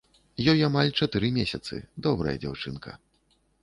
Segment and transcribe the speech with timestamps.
[0.53, 3.01] Ёй амаль чатыры месяцы, добрая дзяўчынка.